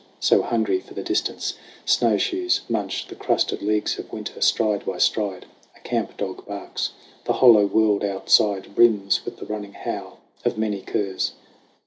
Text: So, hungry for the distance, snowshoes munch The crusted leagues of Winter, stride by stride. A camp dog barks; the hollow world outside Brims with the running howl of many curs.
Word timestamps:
So, 0.19 0.41
hungry 0.41 0.79
for 0.79 0.95
the 0.95 1.03
distance, 1.03 1.53
snowshoes 1.85 2.61
munch 2.67 3.05
The 3.05 3.13
crusted 3.13 3.61
leagues 3.61 3.99
of 3.99 4.11
Winter, 4.11 4.41
stride 4.41 4.83
by 4.83 4.97
stride. 4.97 5.45
A 5.77 5.79
camp 5.81 6.17
dog 6.17 6.43
barks; 6.47 6.89
the 7.25 7.33
hollow 7.33 7.67
world 7.67 8.03
outside 8.03 8.73
Brims 8.73 9.23
with 9.25 9.37
the 9.37 9.45
running 9.45 9.73
howl 9.73 10.17
of 10.43 10.57
many 10.57 10.81
curs. 10.81 11.33